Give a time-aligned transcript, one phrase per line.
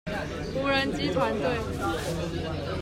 [0.55, 1.51] 無人機團隊